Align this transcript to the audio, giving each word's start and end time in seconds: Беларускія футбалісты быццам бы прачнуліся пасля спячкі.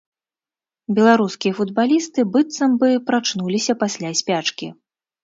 Беларускія 0.99 1.53
футбалісты 1.59 2.19
быццам 2.37 2.71
бы 2.85 2.89
прачнуліся 3.11 3.77
пасля 3.85 4.09
спячкі. 4.23 4.73